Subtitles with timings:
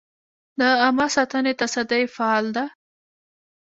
[0.59, 2.65] د عامه ساتنې تصدۍ فعال ده؟